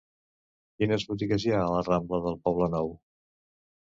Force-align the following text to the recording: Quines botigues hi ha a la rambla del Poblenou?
Quines 0.79 1.05
botigues 1.11 1.45
hi 1.47 1.53
ha 1.57 1.61
a 1.65 1.69
la 1.73 1.83
rambla 1.91 2.21
del 2.27 2.39
Poblenou? 2.47 2.91